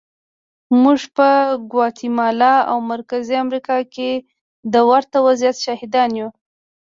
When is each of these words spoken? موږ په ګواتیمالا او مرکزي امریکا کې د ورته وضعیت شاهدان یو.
موږ 0.81 0.99
په 1.15 1.29
ګواتیمالا 1.71 2.55
او 2.71 2.77
مرکزي 2.93 3.35
امریکا 3.45 3.77
کې 3.93 4.09
د 4.73 4.75
ورته 4.89 5.17
وضعیت 5.27 5.57
شاهدان 5.65 6.09
یو. 6.19 6.29